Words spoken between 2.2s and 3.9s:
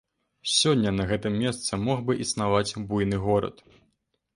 існаваць буйны горад.